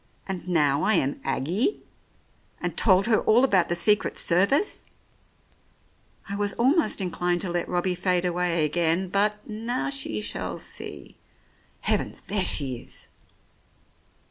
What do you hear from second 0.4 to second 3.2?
now I am' Aggie,' and told her